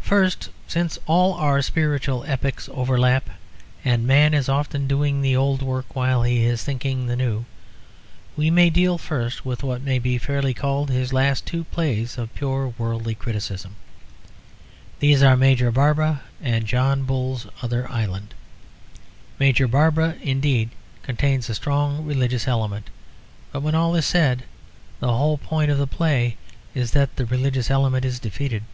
[0.00, 3.30] First, since all our spiritual epochs overlap,
[3.84, 7.16] and a man is often doing the old work while he is thinking of the
[7.16, 7.44] new,
[8.36, 12.34] we may deal first with what may be fairly called his last two plays of
[12.34, 13.76] pure worldly criticism.
[14.98, 18.34] These are Major Barbara and John Bull's Other Island.
[19.38, 20.70] Major Barbara indeed
[21.04, 22.90] contains a strong religious element;
[23.52, 24.42] but, when all is said,
[24.98, 26.36] the whole point of the play
[26.74, 28.64] is that the religious element is defeated.